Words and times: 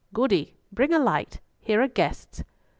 Goody! 0.15 0.55
Bring 0.71 0.93
a 0.95 0.97
light! 0.99 1.41
Here 1.59 1.79
are 1.83 1.87
guests!" 1.87 2.43